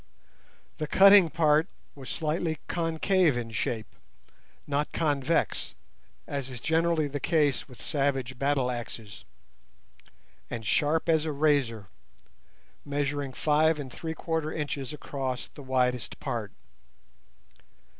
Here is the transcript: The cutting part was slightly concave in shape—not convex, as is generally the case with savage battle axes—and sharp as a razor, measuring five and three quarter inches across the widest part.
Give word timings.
The 0.79 0.87
cutting 0.87 1.29
part 1.29 1.67
was 1.93 2.09
slightly 2.09 2.57
concave 2.67 3.37
in 3.37 3.51
shape—not 3.51 4.91
convex, 4.93 5.75
as 6.25 6.49
is 6.49 6.59
generally 6.59 7.07
the 7.07 7.19
case 7.19 7.67
with 7.69 7.79
savage 7.79 8.39
battle 8.39 8.71
axes—and 8.71 10.65
sharp 10.65 11.07
as 11.07 11.25
a 11.25 11.31
razor, 11.31 11.85
measuring 12.83 13.33
five 13.33 13.77
and 13.79 13.91
three 13.93 14.15
quarter 14.15 14.51
inches 14.51 14.91
across 14.91 15.49
the 15.53 15.61
widest 15.61 16.19
part. 16.19 16.51